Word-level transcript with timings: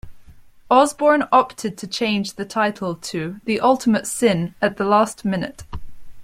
Osbourne 0.71 1.25
opted 1.31 1.77
to 1.77 1.85
change 1.85 2.33
the 2.33 2.43
title 2.43 2.95
to 2.95 3.39
"The 3.45 3.59
Ultimate 3.59 4.07
Sin" 4.07 4.55
at 4.59 4.77
the 4.77 4.83
last 4.83 5.23
minute. 5.23 5.63